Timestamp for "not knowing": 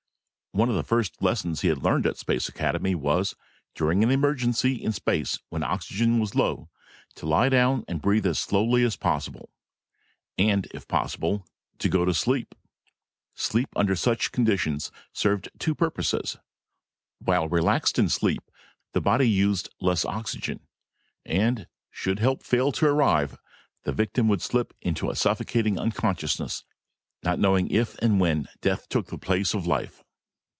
27.23-27.71